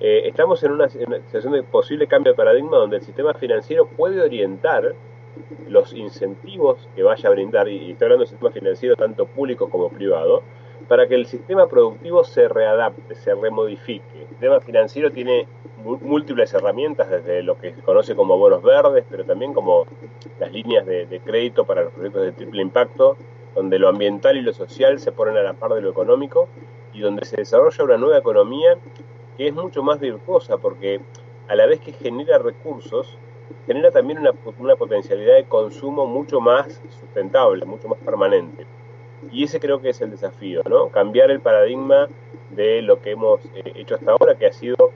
Eh, 0.00 0.28
estamos 0.28 0.62
en 0.62 0.72
una, 0.72 0.88
situación 0.88 1.52
de 1.52 1.62
posible 1.62 2.06
cambio 2.06 2.32
de 2.32 2.36
paradigma 2.36 2.76
donde 2.76 2.96
el 2.96 3.02
sistema 3.02 3.34
financiero 3.34 3.86
puede 3.86 4.20
orientar 4.20 4.94
los 5.68 5.92
incentivos 5.92 6.88
que 6.94 7.02
vaya 7.02 7.28
a 7.28 7.32
brindar, 7.32 7.68
y 7.68 7.92
estoy 7.92 8.06
hablando 8.06 8.24
del 8.24 8.28
sistema 8.28 8.50
financiero 8.50 8.96
tanto 8.96 9.26
público 9.26 9.68
como 9.70 9.88
privado, 9.88 10.42
para 10.88 11.06
que 11.06 11.14
el 11.14 11.26
sistema 11.26 11.66
productivo 11.68 12.24
se 12.24 12.48
readapte, 12.48 13.14
se 13.14 13.34
remodifique. 13.34 14.22
El 14.22 14.28
sistema 14.28 14.60
financiero 14.60 15.10
tiene 15.10 15.46
múltiples 15.84 16.52
herramientas, 16.54 17.10
desde 17.10 17.42
lo 17.42 17.58
que 17.58 17.74
se 17.74 17.82
conoce 17.82 18.14
como 18.14 18.38
bonos 18.38 18.62
verdes, 18.62 19.04
pero 19.08 19.24
también 19.24 19.52
como 19.52 19.86
las 20.38 20.52
líneas 20.52 20.86
de, 20.86 21.06
de 21.06 21.20
crédito 21.20 21.64
para 21.64 21.84
los 21.84 21.92
proyectos 21.92 22.22
de 22.22 22.32
triple 22.32 22.62
impacto, 22.62 23.16
donde 23.58 23.80
lo 23.80 23.88
ambiental 23.88 24.36
y 24.36 24.42
lo 24.42 24.52
social 24.52 25.00
se 25.00 25.10
ponen 25.10 25.36
a 25.36 25.42
la 25.42 25.52
par 25.52 25.74
de 25.74 25.80
lo 25.80 25.90
económico 25.90 26.48
y 26.94 27.00
donde 27.00 27.24
se 27.24 27.38
desarrolla 27.38 27.82
una 27.82 27.96
nueva 27.96 28.18
economía 28.18 28.76
que 29.36 29.48
es 29.48 29.52
mucho 29.52 29.82
más 29.82 29.98
virtuosa 29.98 30.58
porque 30.58 31.00
a 31.48 31.56
la 31.56 31.66
vez 31.66 31.80
que 31.80 31.92
genera 31.92 32.38
recursos, 32.38 33.18
genera 33.66 33.90
también 33.90 34.20
una, 34.20 34.30
una 34.60 34.76
potencialidad 34.76 35.34
de 35.34 35.44
consumo 35.46 36.06
mucho 36.06 36.40
más 36.40 36.80
sustentable, 37.00 37.64
mucho 37.64 37.88
más 37.88 37.98
permanente. 37.98 38.64
Y 39.32 39.42
ese 39.42 39.58
creo 39.58 39.80
que 39.80 39.88
es 39.88 40.00
el 40.02 40.12
desafío, 40.12 40.62
¿no? 40.68 40.90
Cambiar 40.90 41.32
el 41.32 41.40
paradigma 41.40 42.06
de 42.50 42.80
lo 42.82 43.02
que 43.02 43.10
hemos 43.10 43.44
eh, 43.56 43.72
hecho 43.74 43.96
hasta 43.96 44.12
ahora, 44.12 44.36
que 44.36 44.46
ha 44.46 44.52
sido 44.52 44.92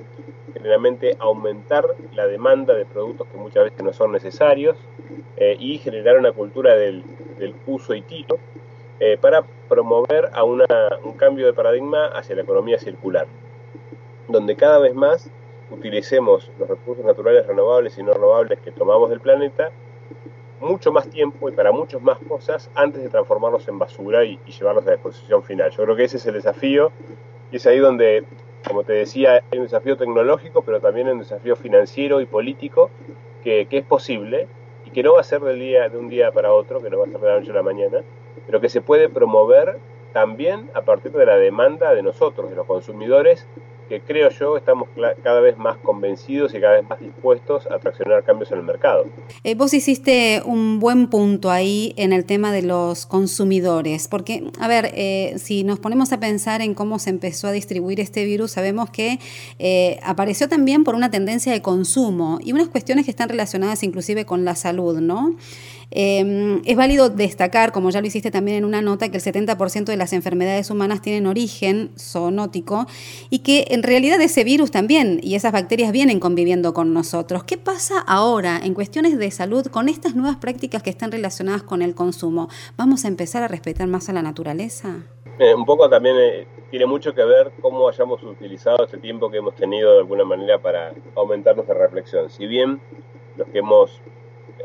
generalmente 0.53 1.17
aumentar 1.19 1.85
la 2.15 2.29
demanda 2.29 2.75
de 2.75 2.85
productos 2.85 3.27
que 3.27 3.39
muchas 3.39 3.65
veces 3.65 3.83
no 3.83 3.93
son 3.93 4.13
necesarios 4.13 4.77
eh, 5.37 5.57
y 5.59 5.79
generar 5.79 6.17
una 6.17 6.31
cultura 6.31 6.77
del, 6.77 7.03
uso 7.67 7.95
y 7.95 8.03
tiro 8.03 8.39
eh, 9.01 9.19
para 9.21 9.43
promover 9.69 10.31
a 10.33 10.45
un 10.45 10.63
cambio 11.17 11.47
de 11.47 11.53
paradigma 11.53 12.07
hacia 12.07 12.37
la 12.37 12.43
economía 12.43 12.79
circular, 12.79 13.27
donde 14.29 14.57
cada 14.57 14.79
vez 14.79 14.95
más 14.95 15.31
utilicemos 15.71 16.51
los 16.59 16.69
recursos 16.69 17.05
naturales 17.05 17.47
renovables 17.47 17.99
y 17.99 18.03
no 18.03 18.13
renovables 18.13 18.61
que 18.61 18.71
tomamos 18.71 19.11
del 19.11 19.21
planeta 19.21 19.71
mucho 20.63 20.93
más 20.93 21.09
tiempo 21.11 21.49
y 21.49 21.53
para 21.53 21.73
muchas 21.73 22.01
más 22.01 22.19
cosas 22.29 22.71
antes 22.75 23.03
de 23.03 23.09
transformarlos 23.09 23.67
en 23.69 23.79
basura 23.79 24.25
y, 24.25 24.39
llevarlos 24.47 24.87
a 24.87 24.93
disposición 24.93 25.43
final. 25.43 25.71
Yo 25.71 25.83
creo 25.83 25.97
que 25.97 26.05
ese 26.05 26.17
es 26.17 26.27
el 26.27 26.35
desafío 26.35 26.93
y 27.51 27.57
es 27.57 27.67
ahí 27.67 27.79
donde, 27.79 28.25
como 28.67 28.85
te 28.85 28.93
decía, 28.93 29.43
hay 29.51 29.59
un 29.59 29.65
desafío 29.65 29.97
tecnológico, 29.97 30.63
pero 30.63 30.81
también 30.81 31.09
un 31.09 31.19
desafío 31.19 31.57
financiero 31.57 32.21
y 32.21 32.27
político 32.27 32.91
que, 33.43 33.67
es 33.69 33.85
posible 33.85 34.47
y 34.61 34.62
que 34.93 35.03
no 35.03 35.15
va 35.15 35.21
a 35.21 35.25
ser 35.25 35.41
del 35.41 35.59
día, 35.59 35.89
de 35.89 35.99
un 35.99 36.09
día 36.09 36.33
para 36.33 36.53
otro, 36.53 36.83
que 36.83 36.91
no 36.91 36.99
va 36.99 37.05
a 37.05 37.09
ser 37.09 37.21
de 37.21 37.27
la 37.27 37.39
noche 37.39 37.51
a 37.51 37.55
la 37.55 37.63
mañana, 37.63 38.03
pero 38.47 38.61
que 38.61 38.69
se 38.69 38.81
puede 38.81 39.09
promover 39.09 39.79
también 40.13 40.71
a 40.75 40.83
partir 40.83 41.13
de 41.13 41.27
la 41.27 41.37
demanda 41.37 41.95
de 41.95 42.03
nosotros, 42.03 42.51
de 42.51 42.57
los 42.57 42.67
consumidores, 42.67 43.47
que 43.93 44.01
creo 44.01 44.31
yo 44.31 44.57
estamos 44.57 44.89
cada 45.23 45.41
vez 45.41 45.59
más 45.59 45.77
convencidos 45.77 46.55
y 46.55 46.61
cada 46.61 46.81
vez 46.81 46.89
más 46.89 46.99
dispuestos 46.99 47.67
a 47.67 47.79
traccionar 47.79 48.25
cambios 48.25 48.51
en 48.51 48.59
el 48.59 48.65
mercado. 48.65 49.05
Eh, 49.45 49.55
vos 49.55 49.75
hiciste 49.75 50.41
un 50.47 50.81
buen 50.81 51.11
punto 51.11 51.51
ahí 51.51 51.93
en 51.99 52.15
el 52.15 52.25
tema 52.25 52.53
de 52.53 52.63
los 52.63 53.05
consumidores, 53.05 54.09
porque, 54.09 54.51
a 54.59 54.67
ver, 54.67 54.93
eh, 54.95 55.35
si 55.37 55.63
nos 55.63 55.79
ponemos 55.79 56.11
a 56.15 56.21
pensar 56.21 56.63
en 56.63 56.73
cómo 56.73 56.99
se 56.99 57.11
empezó 57.11 57.49
a 57.49 57.53
distribuir 57.53 58.01
este 58.01 58.25
virus, 58.25 58.53
sabemos 58.53 58.89
que 58.89 59.19
eh, 59.59 60.01
apareció 60.03 60.49
también 60.49 60.85
por 60.85 60.95
una 60.95 61.11
tendencia 61.11 61.53
de 61.53 61.61
consumo 61.61 62.39
y 62.43 62.53
unas 62.55 62.69
cuestiones 62.69 63.05
que 63.05 63.11
están 63.11 63.29
relacionadas 63.29 63.83
inclusive 63.83 64.25
con 64.25 64.47
la 64.47 64.57
salud, 64.57 65.01
¿no? 65.01 65.37
Em, 65.95 66.63
es 66.65 66.75
válido 66.75 67.11
destacar, 67.11 67.71
como 67.71 67.91
ya 67.91 68.01
lo 68.01 68.07
hiciste 68.07 68.31
también 68.31 68.57
en 68.57 68.65
una 68.65 68.81
nota, 68.81 69.11
que 69.11 69.19
el 69.19 69.23
70% 69.23 69.93
de 69.93 69.99
las 69.99 70.15
enfermedades 70.15 70.71
humanas 70.71 71.03
tienen 71.03 71.27
origen 71.27 71.91
zoonótico 71.99 72.87
y 73.29 73.41
que 73.41 73.67
en 73.69 73.83
realidad 73.83 74.19
ese 74.23 74.43
virus 74.43 74.71
también 74.71 75.21
y 75.23 75.35
esas 75.35 75.53
bacterias 75.53 75.93
vienen 75.93 76.19
conviviendo 76.19 76.73
con 76.73 76.95
nosotros. 76.95 77.45
¿Qué 77.45 77.59
pasa 77.59 77.99
ahora 78.07 78.59
en 78.63 78.73
cuestiones 78.73 79.19
de 79.19 79.31
salud 79.31 79.67
con 79.67 79.91
estas 79.91 80.15
nuevas 80.15 80.37
prácticas 80.37 80.83
que 80.83 80.89
están 80.89 81.13
relacionadas 81.13 81.63
con 81.63 81.83
el 81.83 81.95
consumo? 81.95 82.49
¿Vamos 82.79 83.05
a 83.05 83.09
empezar 83.09 83.43
a 83.43 83.49
respetar 83.49 83.87
más 83.87 84.09
a 84.09 84.15
la 84.15 84.23
naturaleza? 84.23 85.03
Eh, 85.39 85.55
un 85.55 85.67
poco 85.67 85.91
también 85.91 86.17
eh, 86.19 86.47
tiene 86.71 86.87
mucho 86.87 87.15
que 87.15 87.25
ver 87.25 87.53
cómo 87.61 87.87
hayamos 87.87 88.23
utilizado 88.23 88.85
este 88.85 88.97
tiempo 88.97 89.31
que 89.31 89.39
hemos 89.39 89.55
tenido 89.57 89.93
de 89.93 89.99
alguna 89.99 90.25
manera 90.25 90.59
para 90.59 90.95
aumentar 91.17 91.55
nuestra 91.55 91.77
reflexión. 91.77 92.31
Si 92.31 92.47
bien 92.47 92.81
los 93.37 93.47
que 93.49 93.59
hemos 93.59 94.01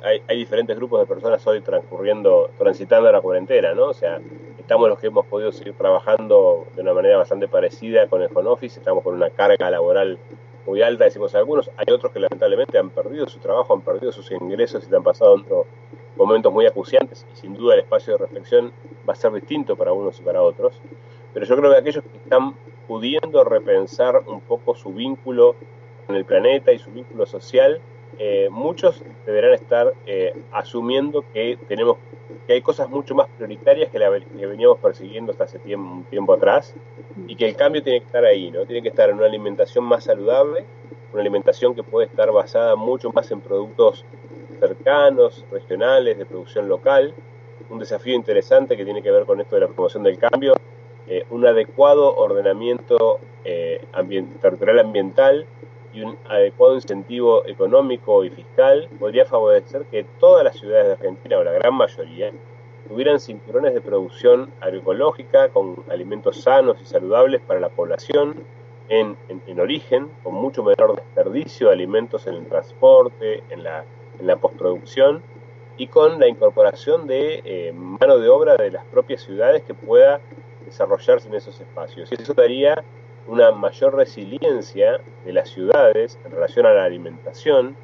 hay, 0.03 0.37
diferentes 0.37 0.75
grupos 0.75 1.01
de 1.01 1.05
personas 1.05 1.45
hoy 1.47 1.61
transcurriendo, 1.61 2.49
transitando 2.57 3.11
la 3.11 3.21
cuarentena, 3.21 3.73
¿no? 3.73 3.85
O 3.85 3.93
sea, 3.93 4.19
estamos 4.57 4.89
los 4.89 4.99
que 4.99 5.07
hemos 5.07 5.25
podido 5.25 5.51
seguir 5.51 5.73
trabajando 5.73 6.65
de 6.75 6.81
una 6.81 6.93
manera 6.93 7.17
bastante 7.17 7.47
parecida 7.47 8.07
con 8.07 8.21
el 8.21 8.29
home 8.33 8.49
office, 8.49 8.79
estamos 8.79 9.03
con 9.03 9.15
una 9.15 9.29
carga 9.29 9.69
laboral 9.69 10.17
muy 10.65 10.81
alta, 10.81 11.05
decimos 11.05 11.33
algunos, 11.35 11.71
hay 11.77 11.93
otros 11.93 12.11
que 12.11 12.19
lamentablemente 12.19 12.77
han 12.77 12.89
perdido 12.89 13.27
su 13.27 13.39
trabajo, 13.39 13.73
han 13.73 13.81
perdido 13.81 14.11
sus 14.11 14.29
ingresos 14.31 14.87
y 14.91 14.93
han 14.93 15.03
pasado 15.03 15.35
otros 15.35 15.65
momentos 16.17 16.51
muy 16.51 16.65
acuciantes 16.65 17.25
y 17.31 17.37
sin 17.37 17.53
duda 17.53 17.75
el 17.75 17.81
espacio 17.81 18.13
de 18.13 18.19
reflexión 18.19 18.73
va 19.07 19.13
a 19.13 19.15
ser 19.15 19.31
distinto 19.31 19.75
para 19.77 19.93
unos 19.93 20.19
y 20.19 20.23
para 20.23 20.41
otros, 20.41 20.81
pero 21.33 21.45
yo 21.45 21.55
creo 21.55 21.71
que 21.71 21.77
aquellos 21.77 22.03
que 22.03 22.17
están 22.17 22.55
pudiendo 22.87 23.43
repensar 23.43 24.23
un 24.27 24.41
poco 24.41 24.75
su 24.75 24.93
vínculo 24.93 25.55
con 26.05 26.15
el 26.15 26.25
planeta 26.25 26.71
y 26.71 26.79
su 26.79 26.91
vínculo 26.91 27.25
social, 27.25 27.79
eh, 28.19 28.49
muchos 28.49 29.03
deberán 29.25 29.53
estar 29.53 29.93
eh, 30.05 30.33
asumiendo 30.51 31.23
que 31.33 31.57
tenemos 31.67 31.97
que 32.47 32.53
hay 32.53 32.61
cosas 32.61 32.89
mucho 32.89 33.13
más 33.13 33.27
prioritarias 33.27 33.91
que, 33.91 33.99
la, 33.99 34.09
que 34.09 34.45
veníamos 34.45 34.79
persiguiendo 34.79 35.31
hasta 35.31 35.43
hace 35.43 35.59
tiempo, 35.59 36.33
atrás 36.33 36.73
y 37.27 37.35
que 37.35 37.45
el 37.45 37.55
cambio 37.55 37.83
tiene 37.83 37.99
que 37.99 38.05
estar 38.05 38.23
ahí, 38.23 38.49
¿no? 38.51 38.65
Tiene 38.65 38.81
que 38.81 38.89
estar 38.89 39.09
en 39.09 39.17
una 39.17 39.25
alimentación 39.25 39.83
más 39.83 40.05
saludable, 40.05 40.65
una 41.11 41.21
alimentación 41.21 41.75
que 41.75 41.83
puede 41.83 42.07
estar 42.07 42.31
basada 42.31 42.75
mucho 42.75 43.11
más 43.11 43.29
en 43.31 43.41
productos 43.41 44.05
cercanos, 44.59 45.45
regionales, 45.51 46.17
de 46.17 46.25
producción 46.25 46.69
local. 46.69 47.13
Un 47.69 47.79
desafío 47.79 48.15
interesante 48.15 48.77
que 48.77 48.85
tiene 48.85 49.03
que 49.03 49.11
ver 49.11 49.25
con 49.25 49.41
esto 49.41 49.55
de 49.55 49.61
la 49.61 49.67
promoción 49.67 50.03
del 50.03 50.17
cambio, 50.17 50.55
eh, 51.07 51.25
un 51.29 51.45
adecuado 51.45 52.15
ordenamiento 52.15 53.19
territorial 54.41 54.79
ambiental 54.79 55.45
y 55.97 56.03
un 56.03 56.17
adecuado 56.29 56.75
incentivo 56.75 57.45
económico 57.47 58.23
y 58.23 58.29
fiscal 58.29 58.87
podría 58.99 59.25
favorecer 59.25 59.85
que 59.85 60.05
todas 60.19 60.43
las 60.43 60.57
ciudades 60.57 60.87
de 60.87 60.93
Argentina, 60.93 61.37
o 61.37 61.43
la 61.43 61.51
gran 61.53 61.73
mayoría, 61.73 62.31
tuvieran 62.87 63.19
cinturones 63.19 63.73
de 63.73 63.81
producción 63.81 64.51
agroecológica 64.61 65.49
con 65.49 65.83
alimentos 65.89 66.41
sanos 66.41 66.77
y 66.81 66.85
saludables 66.85 67.41
para 67.41 67.59
la 67.59 67.69
población 67.69 68.35
en, 68.89 69.17
origen, 69.59 70.07
con 70.23 70.35
mucho 70.35 70.63
menor 70.63 70.95
desperdicio 70.95 71.67
de 71.67 71.73
alimentos 71.73 72.25
en 72.27 72.35
el 72.35 72.45
transporte, 72.47 73.43
en 73.49 73.63
la, 73.63 73.83
en 74.19 74.27
la 74.27 74.37
postproducción 74.37 75.21
y 75.77 75.87
con 75.87 76.19
la 76.19 76.27
incorporación 76.27 77.07
de 77.07 77.41
eh, 77.43 77.73
mano 77.73 78.19
de 78.19 78.29
obra 78.29 78.55
de 78.55 78.71
las 78.71 78.85
propias 78.85 79.21
ciudades 79.21 79.63
que 79.63 79.73
pueda 79.73 80.21
desarrollarse 80.63 81.27
en 81.27 81.35
esos 81.35 81.59
espacios. 81.59 82.09
Y 82.11 82.21
eso 82.21 82.33
daría 82.33 82.83
una 83.27 83.51
mayor 83.51 83.95
resiliencia 83.95 84.99
de 85.25 85.33
las 85.33 85.49
ciudades 85.49 86.17
en 86.25 86.31
relación 86.31 86.65
a 86.65 86.73
la 86.73 86.85
alimentación, 86.85 87.75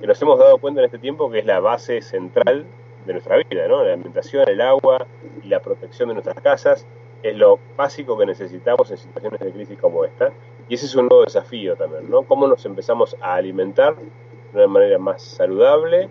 que 0.00 0.06
nos 0.06 0.20
hemos 0.20 0.38
dado 0.38 0.58
cuenta 0.58 0.80
en 0.80 0.86
este 0.86 0.98
tiempo 0.98 1.30
que 1.30 1.40
es 1.40 1.46
la 1.46 1.60
base 1.60 2.00
central 2.02 2.64
de 3.06 3.12
nuestra 3.12 3.36
vida, 3.36 3.68
¿no? 3.68 3.84
La 3.84 3.94
alimentación, 3.94 4.48
el 4.48 4.60
agua 4.60 5.06
y 5.42 5.48
la 5.48 5.60
protección 5.60 6.08
de 6.08 6.14
nuestras 6.14 6.40
casas 6.40 6.86
es 7.22 7.36
lo 7.36 7.58
básico 7.76 8.18
que 8.18 8.26
necesitamos 8.26 8.90
en 8.90 8.98
situaciones 8.98 9.40
de 9.40 9.52
crisis 9.52 9.78
como 9.78 10.04
esta. 10.04 10.32
Y 10.68 10.74
ese 10.74 10.86
es 10.86 10.94
un 10.94 11.08
nuevo 11.08 11.24
desafío 11.24 11.76
también, 11.76 12.10
¿no? 12.10 12.22
Cómo 12.22 12.46
nos 12.46 12.64
empezamos 12.66 13.16
a 13.20 13.34
alimentar 13.34 13.96
de 13.96 14.58
una 14.58 14.66
manera 14.66 14.98
más 14.98 15.22
saludable, 15.22 16.08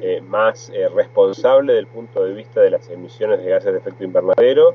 eh, 0.00 0.20
más 0.20 0.70
eh, 0.70 0.88
responsable 0.88 1.72
del 1.72 1.86
punto 1.86 2.24
de 2.24 2.34
vista 2.34 2.60
de 2.60 2.70
las 2.70 2.88
emisiones 2.90 3.42
de 3.42 3.50
gases 3.50 3.72
de 3.72 3.78
efecto 3.78 4.04
invernadero 4.04 4.74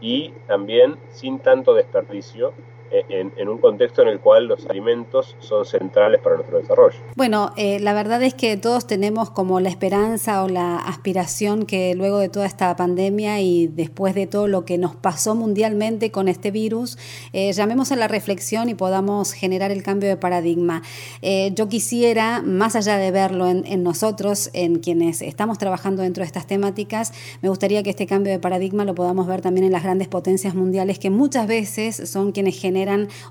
y 0.00 0.30
también 0.46 0.96
sin 1.10 1.38
tanto 1.40 1.74
desperdicio 1.74 2.52
en, 2.90 3.48
un 3.48 3.58
contexto 3.58 4.02
en 4.02 4.08
el 4.08 4.20
cual 4.20 4.46
los 4.46 4.66
alimentos 4.66 5.36
son 5.40 5.64
centrales 5.64 6.20
para 6.20 6.36
nuestro 6.36 6.58
desarrollo. 6.58 6.96
Bueno, 7.16 7.52
eh, 7.56 7.80
la 7.80 7.92
verdad 7.92 8.22
es 8.22 8.34
que 8.34 8.56
todos 8.56 8.86
tenemos 8.86 9.30
como 9.30 9.60
la 9.60 9.68
esperanza 9.68 10.42
o 10.44 10.48
la 10.48 10.76
aspiración 10.76 11.66
que 11.66 11.94
luego 11.94 12.18
de 12.18 12.28
toda 12.28 12.46
esta 12.46 12.74
pandemia 12.76 13.40
y 13.40 13.66
después 13.66 14.14
de 14.14 14.26
todo 14.26 14.48
lo 14.48 14.64
que 14.64 14.78
nos 14.78 14.96
pasó 14.96 15.34
mundialmente 15.34 16.10
con 16.10 16.28
este 16.28 16.50
virus, 16.50 16.98
eh, 17.32 17.52
llamemos 17.52 17.92
a 17.92 17.96
la 17.96 18.08
reflexión 18.08 18.68
y 18.68 18.74
podamos 18.74 19.32
generar 19.32 19.70
el 19.70 19.82
cambio 19.82 20.08
de 20.08 20.16
paradigma. 20.16 20.82
Eh, 21.22 21.52
yo 21.54 21.68
quisiera, 21.68 22.42
más 22.42 22.76
allá 22.76 22.96
de 22.96 23.10
verlo 23.10 23.48
en 23.48 23.82
nosotros, 23.82 24.50
en 24.52 24.78
quienes 24.78 25.22
estamos 25.22 25.58
trabajando 25.58 26.02
dentro 26.02 26.22
de 26.22 26.26
estas 26.26 26.46
temáticas, 26.46 27.12
me 27.42 27.48
gustaría 27.48 27.82
que 27.82 27.90
este 27.90 28.06
cambio 28.06 28.32
de 28.32 28.38
paradigma 28.38 28.84
lo 28.84 28.94
podamos 28.94 29.26
ver 29.26 29.40
también 29.40 29.66
en 29.66 29.72
las 29.72 29.82
grandes 29.82 30.08
potencias 30.08 30.54
mundiales 30.54 30.98
que 30.98 31.10
muchas 31.10 31.46
veces 31.46 32.08
son 32.08 32.32
quienes 32.32 32.58
generan 32.58 32.77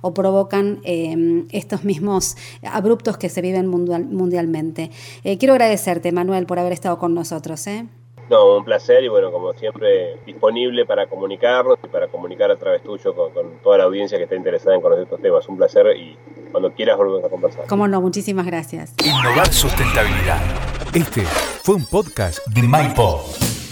o 0.02 0.14
provocan 0.14 0.80
em, 0.84 1.48
estos 1.52 1.84
mismos 1.84 2.36
abruptos 2.64 3.18
que 3.18 3.30
se 3.30 3.42
viven 3.42 3.68
mundialmente. 3.68 4.92
Eh, 5.24 5.38
quiero 5.38 5.54
agradecerte, 5.54 6.12
Manuel, 6.12 6.46
por 6.46 6.60
haber 6.60 6.74
estado 6.74 6.98
con 6.98 7.14
nosotros. 7.14 7.66
¿eh? 7.68 7.86
No, 8.30 8.58
un 8.58 8.66
placer 8.66 9.04
y 9.04 9.08
bueno, 9.08 9.32
como 9.32 9.54
siempre, 9.54 10.18
disponible 10.26 10.86
para 10.86 11.08
comunicarnos 11.08 11.78
y 11.84 11.88
para 11.88 12.08
comunicar 12.08 12.52
a 12.52 12.58
través 12.58 12.84
tuyo 12.84 13.16
con, 13.16 13.32
toda 13.64 13.78
la 13.78 13.86
audiencia 13.86 14.18
que 14.18 14.26
esté 14.26 14.36
interesada 14.36 14.76
en 14.76 14.82
conocer 14.82 15.04
estos 15.04 15.22
temas. 15.22 15.48
Un 15.48 15.58
placer 15.58 15.86
y 15.96 16.18
cuando 16.52 16.72
quieras 16.74 16.98
volvemos 16.98 17.24
a 17.24 17.30
conversar. 17.30 17.66
Cómo 17.68 17.88
no, 17.88 18.02
muchísimas 18.02 18.46
gracias. 18.46 18.94
Innovar 19.06 19.52
sustentabilidad. 19.54 20.42
Este 20.94 21.22
fue 21.64 21.76
un 21.76 21.86
podcast 21.86 22.46
de 22.48 22.64
MyPod. 22.64 23.67